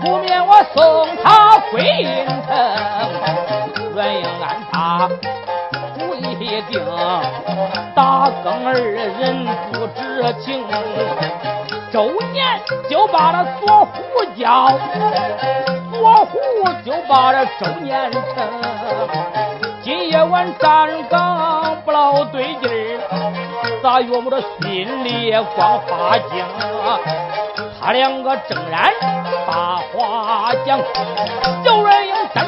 [0.00, 2.48] 不免我送他回阴城。
[3.94, 5.08] 阮英安他
[5.94, 6.80] 不一定，
[7.94, 10.64] 大更二人不知情。
[11.90, 12.60] 周年
[12.90, 13.92] 就把那左虎
[14.36, 14.78] 叫，
[15.92, 16.38] 左虎
[16.84, 18.20] 就把这周年称。
[19.82, 23.00] 今夜晚站岗不老对劲儿，
[23.82, 26.44] 咋约摸着心里光发惊？
[27.80, 28.92] 他两个正然
[29.46, 30.78] 把话讲，
[31.64, 32.46] 有人用单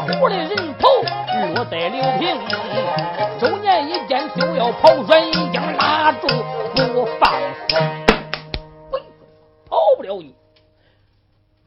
[0.00, 0.48] 虎的人
[0.78, 0.88] 头
[1.54, 2.36] 落在刘平。
[3.38, 6.26] 周年一见就要跑，阮英拉住
[6.74, 7.30] 不放
[7.68, 7.78] 松，
[9.66, 10.34] 跑不了你。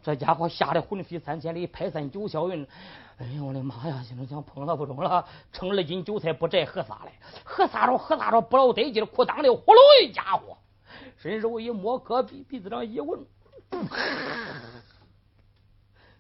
[0.04, 2.68] 这家伙吓得魂飞三千里，拍散九霄云。
[3.18, 4.04] 哎呀，我的妈呀！
[4.04, 7.12] 心里想碰了不中了，称二斤韭菜不摘，喝啥嘞？
[7.44, 7.98] 喝啥着？
[7.98, 8.42] 喝啥着？
[8.42, 10.58] 不老得劲，裤裆里呼噜一家伙，
[11.18, 13.26] 伸手一摸，搁鼻鼻子上一闻，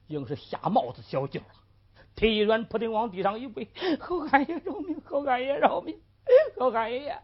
[0.07, 1.47] 硬是下帽子小劲了。
[2.15, 3.67] 腿一软，扑腾往地上一跪，
[3.99, 5.01] 好汉爷饶命！
[5.03, 5.99] 好汉爷饶命！
[6.57, 7.19] 好汉爷，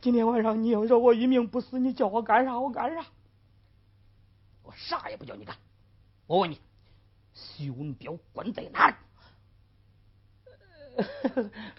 [0.00, 3.04] 今天晚上你要饶我一命不死，你叫我干啥我干啥，
[4.62, 5.56] 我啥也不叫你干。
[6.26, 6.60] 我问你，
[7.32, 8.94] 徐文彪关在哪里？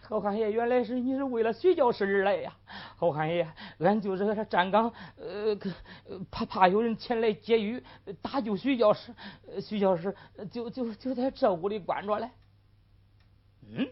[0.02, 2.54] 好汉爷，原来是你是为了徐教师而来呀！
[2.98, 3.48] 好汉爷，
[3.80, 5.58] 俺就是站岗，呃，
[6.30, 7.82] 怕怕有人前来劫狱
[8.22, 9.16] 打救徐教师，
[9.62, 10.14] 徐教师
[10.52, 12.30] 就就就在这屋里关着嘞。
[13.72, 13.90] 嗯，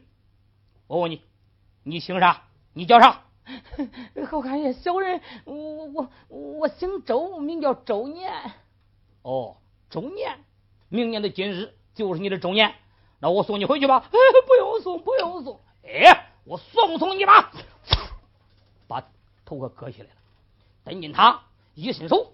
[0.87, 1.21] 我问你，
[1.83, 2.43] 你姓啥？
[2.73, 3.23] 你叫啥？
[4.29, 8.31] 好看爷，小人我我我姓周，名叫周年。
[9.21, 9.57] 哦，
[9.89, 10.39] 周年，
[10.89, 12.75] 明年的今日就是你的周年。
[13.19, 13.99] 那我送你回去吧。
[14.09, 15.59] 不用送，不用送。
[15.83, 17.51] 哎，我送送你吧。
[18.87, 19.03] 把
[19.45, 20.15] 头给割下来了。
[20.83, 21.43] 等进他
[21.73, 22.33] 一伸手，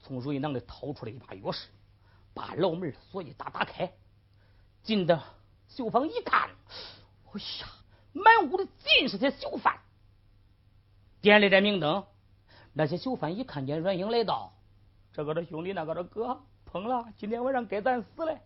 [0.00, 1.66] 从瑞囊里掏出了一把钥匙，
[2.34, 3.92] 把牢门锁一打打开，
[4.82, 5.22] 进的。
[5.74, 7.68] 绣房一看，哎呀，
[8.12, 9.78] 满屋的尽是些囚犯。
[11.20, 12.04] 点了点明灯，
[12.72, 14.54] 那些囚犯一看见阮英来到，
[15.12, 18.38] 这个这兄弟，那个这哥，碰了，今天晚上该咱死了。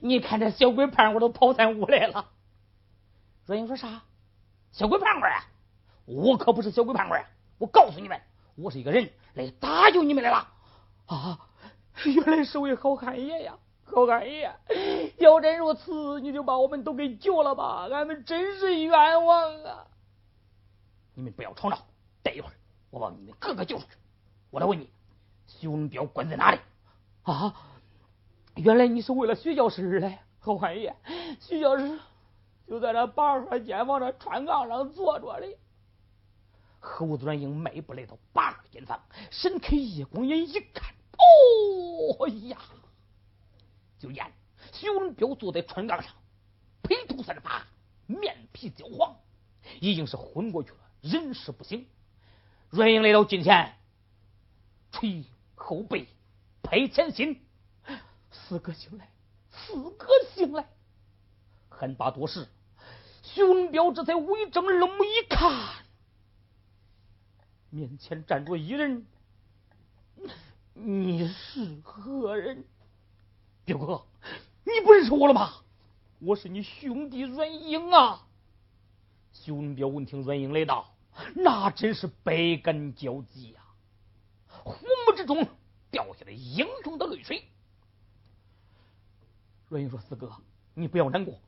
[0.00, 2.30] 你看这小鬼胖我都跑咱屋来了。
[3.44, 4.02] 阮英说啥？
[4.72, 5.44] 小鬼胖啊？
[6.06, 7.24] 我可不是小鬼胖啊！
[7.58, 8.20] 我告诉你们，
[8.56, 10.48] 我是一个人来搭救你们来了。
[11.06, 11.48] 啊，
[12.04, 13.58] 原来是位好汉爷呀！
[13.90, 14.54] 好汉爷，
[15.18, 17.88] 要真如此，你就把我们都给救了吧！
[17.90, 19.86] 俺们真是冤枉啊！
[21.14, 21.78] 你们不要吵闹，
[22.22, 22.52] 待一会儿
[22.90, 23.90] 我把你们个个救出去。
[24.50, 24.88] 我来问你，
[25.46, 26.60] 徐文彪关在哪里？
[27.22, 27.54] 啊！
[28.54, 30.94] 原来你是为了徐教师而来，好汉爷，
[31.40, 31.98] 徐教师
[32.68, 35.58] 就在那八号间房的穿杠上坐着嘞。
[36.80, 40.94] 侯端英迈步来到八号间房，伸开夜光眼一看，
[42.18, 42.58] 哦呀！
[43.98, 44.32] 就见
[44.72, 46.12] 徐文彪坐在船杠上，
[46.82, 47.66] 披头散发，
[48.06, 49.16] 面皮焦黄，
[49.80, 51.84] 已经是昏过去了，人事不省。
[52.70, 53.76] 阮英来到近前，
[54.92, 55.24] 捶
[55.54, 56.06] 后背，
[56.62, 57.40] 拍前心，
[58.30, 59.10] 四哥醒来，
[59.50, 60.68] 四哥醒来。
[61.70, 62.48] 还罢多时，
[63.22, 65.84] 徐文彪这才微睁了目一看，
[67.70, 69.06] 面前站着一人，
[70.74, 72.64] 你是何人？
[73.68, 74.02] 表哥，
[74.64, 75.52] 你不认识我了吗？
[76.20, 78.26] 我是你兄弟阮英啊！
[79.30, 80.94] 徐文彪闻听阮英来到，
[81.34, 83.60] 那真是百感交集呀，
[84.64, 84.72] 虎
[85.06, 85.46] 目之中
[85.90, 87.44] 掉下了英雄的泪水。
[89.68, 90.32] 阮英说：“四哥，
[90.72, 91.38] 你不要难过，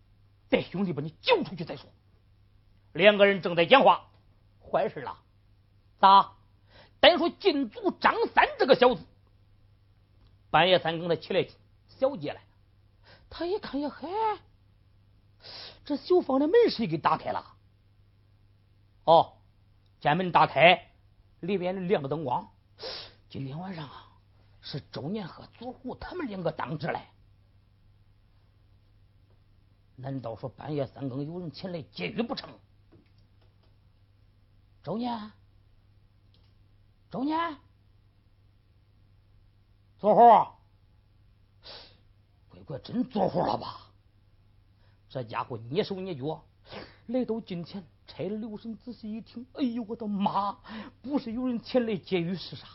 [0.50, 1.88] 待兄弟把你救出去再说。”
[2.92, 4.10] 两个人正在讲话，
[4.70, 5.16] 坏事了，
[5.98, 6.32] 咋？
[7.00, 9.02] 单说禁足张三这个小子，
[10.50, 11.48] 半夜三更的起来。
[12.00, 12.40] 小姐来，
[13.28, 14.08] 他一看呀，嗨，
[15.84, 17.56] 这绣房的门谁给打开了？
[19.04, 19.36] 哦，
[20.00, 20.92] 见门打开，
[21.40, 22.50] 里边亮个灯光。
[23.28, 24.16] 今天晚上啊
[24.62, 27.02] 是周年和左虎他们两个当值嘞。
[29.96, 32.48] 难道说半夜三更有人前来劫狱不成？
[34.82, 35.32] 周年，
[37.10, 37.58] 周年，
[39.98, 40.59] 左虎。
[42.70, 43.88] 这真做活了吧？
[45.08, 46.44] 这家伙蹑手蹑脚
[47.06, 50.56] 来到近前，拆了刘神仔细一听，哎呦我的妈！
[51.02, 52.66] 不是有人前来劫狱是啥？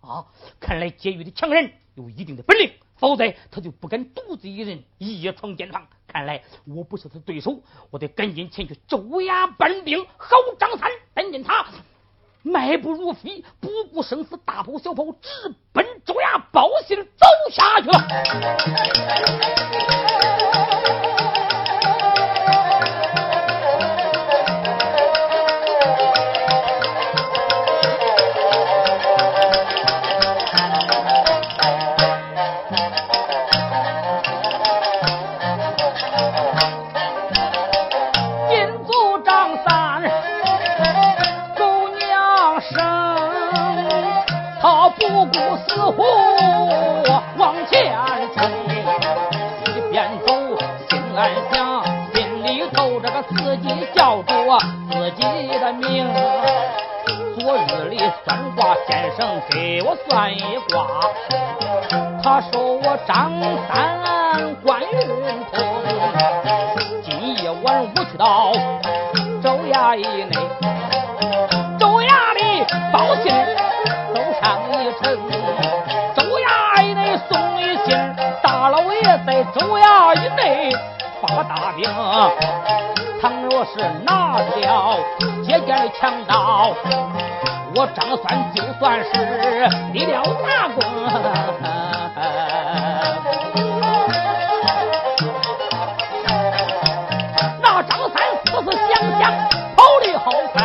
[0.00, 0.26] 啊，
[0.58, 5.86] 看来劫狱的强人有一定的本领，否则他就不敢独自一人夜闯监房。
[6.06, 10.06] 看来我不是他对手，我得赶紧前去周衙搬兵。
[10.16, 11.66] 好，张三，但见他
[12.42, 17.98] 迈步如飞，不顾生死，大跑小跑，直奔周衙报信走下去了。
[58.86, 60.40] 先生给我算一
[60.70, 60.86] 卦，
[62.22, 63.32] 他说我张
[63.68, 64.86] 三官运
[65.50, 65.58] 通，
[67.02, 68.52] 今夜晚我去到
[69.42, 70.34] 州衙以内，
[71.78, 73.32] 州衙里报信
[74.14, 75.02] 走上一程，
[76.14, 77.98] 州衙以内送一信，
[78.42, 80.72] 大老爷在州衙以内
[81.22, 81.88] 发大兵，
[83.20, 84.98] 倘若是拿了
[85.44, 86.74] 姐姐的强盗。
[87.74, 89.10] 我张三就算是
[89.92, 90.82] 立了大功，
[97.62, 98.14] 那张三
[98.44, 99.22] 思思想想，
[99.76, 100.61] 跑的好快，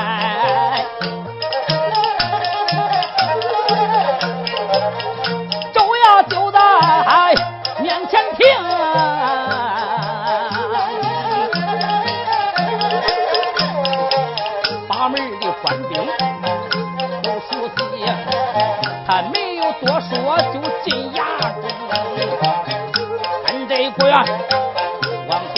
[24.09, 25.55] 往前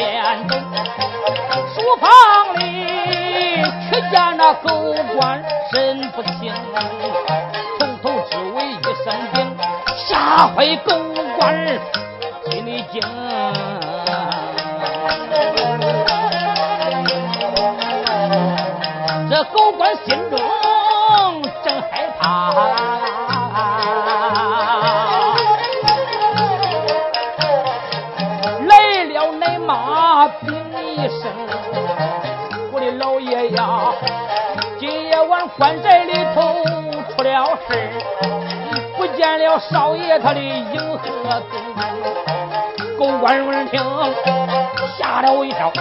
[0.48, 0.56] 走，
[1.76, 2.10] 书房
[2.56, 2.62] 里
[3.90, 4.68] 却见那狗
[5.16, 6.52] 官身不清，
[7.78, 9.58] 从头至尾一声惊，
[10.08, 10.99] 吓坏狗
[39.60, 41.60] 少爷他的影和踪。
[42.98, 43.82] 狗官闻听
[44.98, 45.72] 吓了我一跳，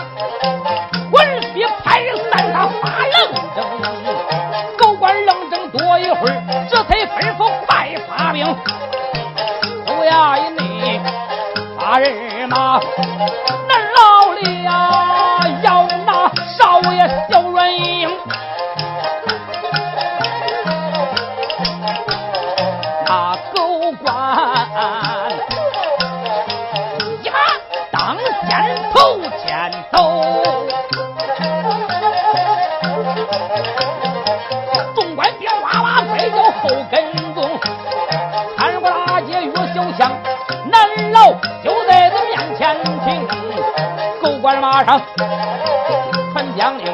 [46.32, 46.86] 传将令，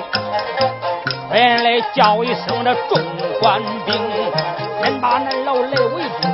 [1.29, 3.01] 快来叫一声这众
[3.41, 3.95] 官兵，
[4.83, 6.29] 先把南楼来围住。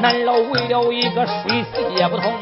[0.00, 2.32] 南楼围了一个水泄不通，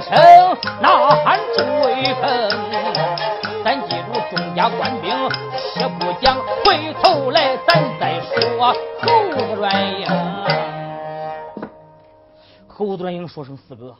[0.00, 0.12] 声
[0.80, 2.24] 呐喊追风。
[3.64, 5.10] 咱记住，众家官兵
[5.74, 8.72] 且不讲，回头来咱再说
[9.02, 10.08] 猴子软硬。
[12.66, 13.96] 猴子英说声：“四哥，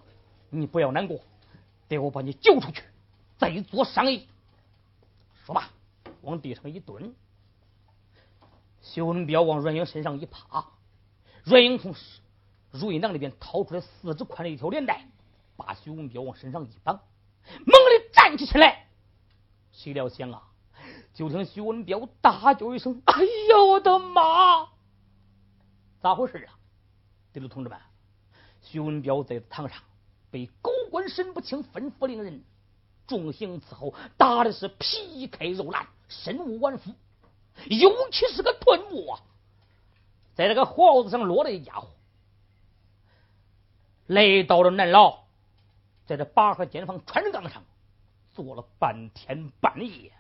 [0.50, 1.18] 你不要难过，
[1.88, 2.82] 待我把你救出去，
[3.36, 4.28] 再做商议。”
[5.44, 5.68] 说罢，
[6.22, 7.12] 往地上一蹲，
[8.80, 10.64] 修文彪往阮英身上一趴，
[11.42, 11.94] 阮英从
[12.70, 15.04] 如意囊里边掏出来四指宽的一条连带，
[15.58, 18.86] 把徐文彪往身上一绑，猛地站起身来。
[19.72, 20.44] 谁料想啊，
[21.12, 24.68] 就听徐文彪大叫一声：“哎呀，我的妈！
[26.00, 26.54] 咋回事啊？”
[27.34, 27.76] 弟兄同志们，
[28.62, 29.82] 徐文彪在堂上
[30.30, 32.44] 被狗官沈不清吩咐令人
[33.08, 36.94] 重刑伺候，打的是皮开肉烂，身无完肤，
[37.66, 39.20] 尤其是个臀部啊，
[40.36, 41.88] 在这个脖子上落了一家伙。
[44.06, 45.24] 来到了南牢，
[46.08, 47.62] 在这八合监房穿杠上
[48.34, 50.10] 坐了半天半夜，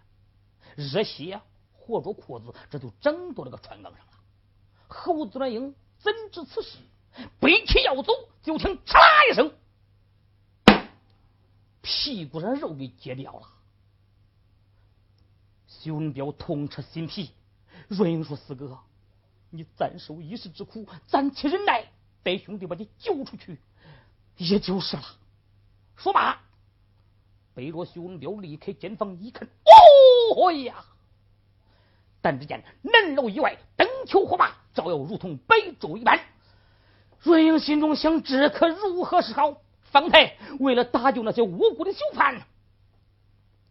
[0.76, 1.40] 热血
[1.72, 4.12] 活着裤子，这就整到这个穿岗上了。
[4.86, 6.76] 侯子元英怎知此事，
[7.40, 8.12] 背起要走，
[8.42, 8.98] 就听嚓
[9.30, 9.54] 一声，
[11.80, 13.48] 屁股上肉给揭掉了。
[15.68, 17.30] 徐文彪痛彻心脾，
[17.88, 18.78] 润英说：“四哥，
[19.48, 21.90] 你暂受一时之苦，暂且忍耐，
[22.22, 23.58] 待兄弟把你救出去。”
[24.36, 25.02] 也就是了。
[25.98, 26.40] 说罢，
[27.54, 29.48] 背着徐文彪离开监房，一看，
[30.36, 30.84] 哦呀！
[32.22, 36.20] 但只见南楼以外灯球火把，照耀如同白昼一般。
[37.20, 39.60] 润英心中想：这可如何是好？
[39.82, 42.42] 方才为了搭救那些无辜的囚犯，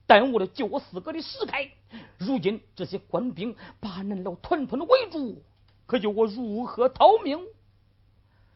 [0.05, 1.71] 耽误了救我四哥的时开。
[2.17, 5.43] 如今这些官兵把南楼团团的围住，
[5.85, 7.39] 可叫我如何逃命？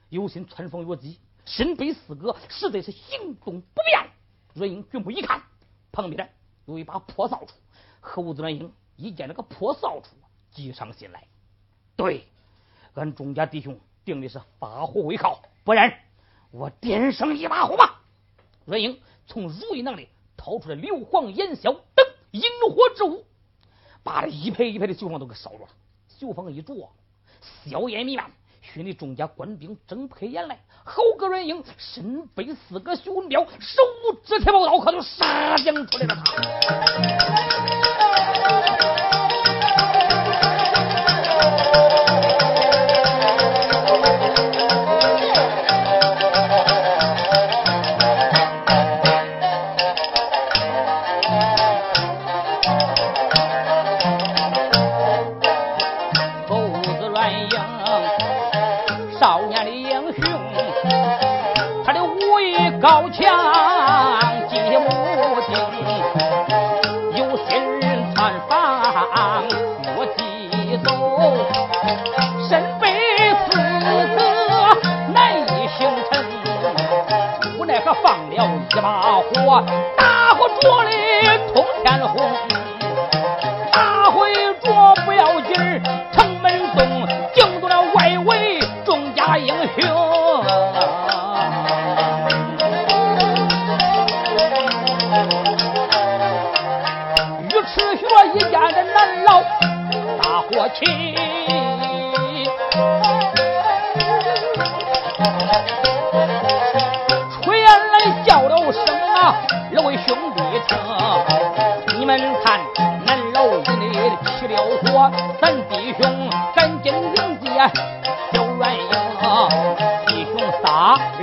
[0.09, 1.19] 有心穿风越击。
[1.45, 4.09] 身背四哥，实在是行动不便。
[4.53, 5.41] 阮英举目一看，
[5.91, 6.33] 旁边
[6.65, 7.53] 有一把破扫帚。
[7.99, 10.09] 猴子阮英一见那个破扫帚，
[10.51, 11.27] 急上心来。
[11.95, 12.27] 对，
[12.93, 15.99] 俺钟家弟兄定的是发火为号，不然
[16.51, 18.01] 我点上一把火吧。
[18.65, 23.25] 阮英从如意囊里掏出了硫磺、烟硝等引火之物，
[24.03, 25.67] 把这一排一排的绣房都给烧了。
[26.07, 26.89] 绣房一着，
[27.65, 28.31] 硝烟弥漫。
[28.61, 37.60] 熏得众家官兵睁不开眼来，侯格软英身背四个徐文彪，手舞直铁宝刀，可就杀将出来了。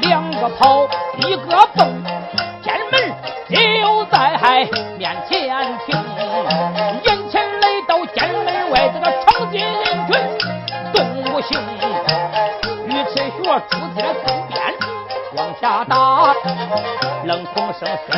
[0.08, 0.88] 两个跑，
[1.18, 2.02] 一个蹦，
[2.62, 3.12] 天门
[3.50, 4.16] 就在
[4.96, 5.94] 面前停。
[7.04, 10.10] 眼前来到天门外这个长街人群
[10.94, 11.60] 动不行，
[12.86, 14.74] 于铁学拄在身边
[15.36, 16.34] 往下打，
[17.24, 18.17] 冷风声说。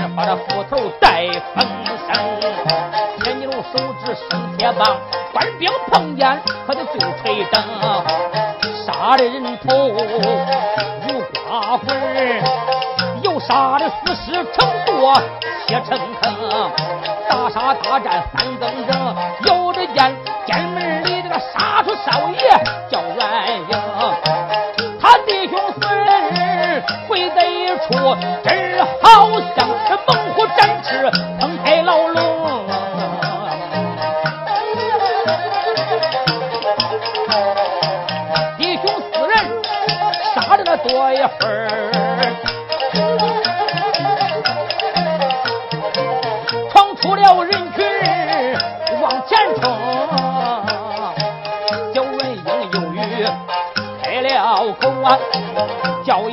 [17.83, 18.50] 大战三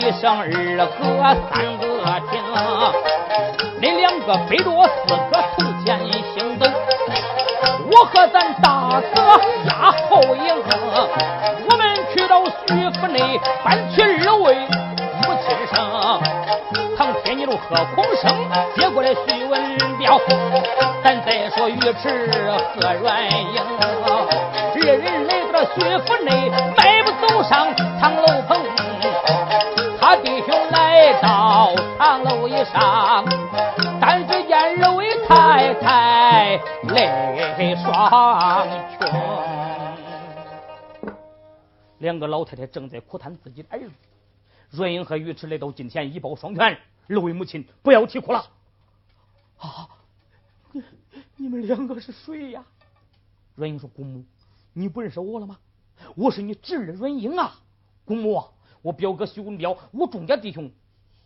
[0.07, 1.86] 一声二哥三哥
[32.71, 33.25] 上，
[33.99, 36.57] 但只见二位太太
[36.93, 38.67] 泪双
[38.99, 39.07] 琼。
[41.99, 43.91] 两个老太太正在哭叹自己的儿子。
[44.69, 46.77] 阮英和尉迟来到近前，一抱双拳
[47.09, 48.45] ：“二位母亲，不要啼哭了。”
[49.57, 49.89] 啊，
[50.71, 50.83] 你
[51.37, 52.63] 你们两个是谁呀？
[53.55, 54.23] 阮英说：“姑母，
[54.73, 55.57] 你不认识我了吗？
[56.15, 57.55] 我是你侄儿阮英啊。
[58.05, 58.43] 姑母，
[58.81, 60.69] 我表哥徐文彪，我钟家弟兄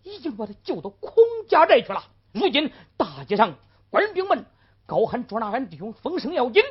[0.04, 2.04] 已经把他救到孔家寨去了。
[2.32, 3.56] 如今大街上
[3.90, 4.46] 官兵们
[4.86, 6.64] 高喊捉拿俺弟兄，风声要紧，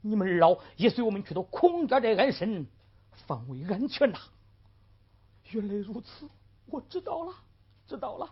[0.00, 2.66] 你们二老也随我们去到孔家寨安身。”
[3.26, 4.18] 方为安全呐！
[5.50, 6.28] 原来如此，
[6.66, 7.34] 我知道了，
[7.86, 8.30] 知道了。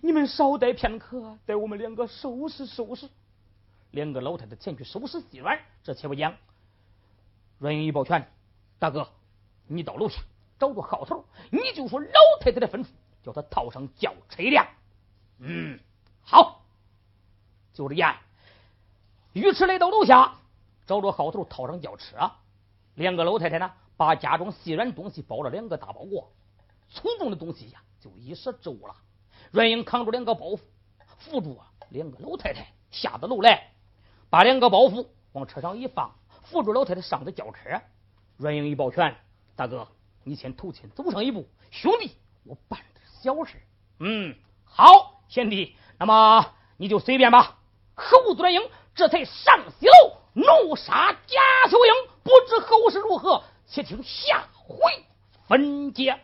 [0.00, 3.08] 你们稍待片刻，待我们两个收拾收拾。
[3.90, 6.34] 两个老太太前去收拾细软，这且不讲。
[7.58, 8.26] 阮英一抱拳
[8.80, 9.06] ：“大哥，
[9.66, 10.22] 你到楼下
[10.58, 12.08] 找个号头，你就说老
[12.40, 12.86] 太太的吩咐，
[13.22, 14.66] 叫他套上轿车一辆。”
[15.38, 15.78] 嗯，
[16.22, 16.64] 好。
[17.72, 18.16] 就这样，
[19.32, 20.34] 尉迟来到楼下，
[20.86, 22.30] 找着号头，套上轿车。
[22.94, 23.72] 两个老太太呢？
[23.96, 26.32] 把家中细软东西包了两个大包裹，
[26.90, 28.94] 粗重的东西呀，就一时支吾了。
[29.50, 30.60] 阮英扛住两个包袱，
[31.18, 31.58] 扶住
[31.90, 33.70] 两个老太太下的楼来，
[34.28, 37.80] 把两个包袱往车上一放，扶住老太太上的轿车。
[38.36, 39.16] 阮英一抱拳
[39.56, 39.88] ：“大哥，
[40.24, 42.80] 你先头前走上一步，兄弟，我办
[43.22, 43.62] 小事。”
[44.00, 47.58] 嗯，好，贤弟，那么你就随便吧。
[47.94, 48.62] 侯子元英
[48.94, 51.92] 这才上西楼，怒杀贾秀英，
[52.24, 53.44] 不知后事如何。
[53.66, 54.76] 且听下回
[55.46, 56.20] 分解。